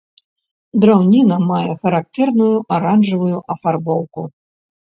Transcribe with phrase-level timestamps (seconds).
[0.85, 4.21] Драўніна мае характэрную аранжавую афарбоўку.